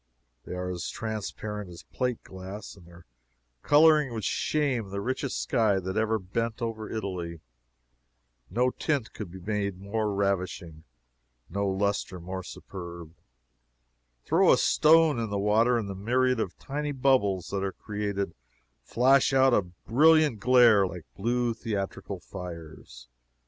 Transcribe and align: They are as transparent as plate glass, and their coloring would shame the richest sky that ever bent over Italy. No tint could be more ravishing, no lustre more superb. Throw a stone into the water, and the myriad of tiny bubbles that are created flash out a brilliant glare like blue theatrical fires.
They 0.45 0.53
are 0.55 0.71
as 0.71 0.89
transparent 0.89 1.69
as 1.69 1.83
plate 1.83 2.23
glass, 2.23 2.75
and 2.75 2.87
their 2.87 3.05
coloring 3.61 4.11
would 4.15 4.23
shame 4.23 4.89
the 4.89 4.99
richest 4.99 5.39
sky 5.39 5.77
that 5.79 5.95
ever 5.95 6.17
bent 6.17 6.59
over 6.59 6.89
Italy. 6.89 7.39
No 8.49 8.71
tint 8.71 9.13
could 9.13 9.29
be 9.29 9.69
more 9.73 10.11
ravishing, 10.11 10.85
no 11.51 11.67
lustre 11.67 12.19
more 12.19 12.41
superb. 12.41 13.13
Throw 14.25 14.51
a 14.51 14.57
stone 14.57 15.17
into 15.19 15.27
the 15.29 15.37
water, 15.37 15.77
and 15.77 15.87
the 15.87 15.93
myriad 15.93 16.39
of 16.39 16.57
tiny 16.57 16.91
bubbles 16.93 17.49
that 17.49 17.63
are 17.63 17.71
created 17.71 18.33
flash 18.81 19.33
out 19.33 19.53
a 19.53 19.61
brilliant 19.61 20.39
glare 20.39 20.87
like 20.87 21.05
blue 21.15 21.53
theatrical 21.53 22.19
fires. 22.19 23.07